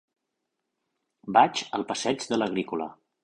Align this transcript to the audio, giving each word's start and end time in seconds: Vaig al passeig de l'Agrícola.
Vaig 1.37 1.63
al 1.79 1.87
passeig 1.91 2.27
de 2.31 2.41
l'Agrícola. 2.43 2.89